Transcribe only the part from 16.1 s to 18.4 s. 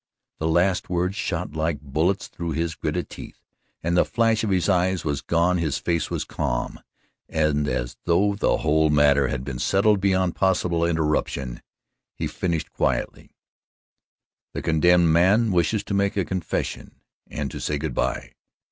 a confession and to say good by.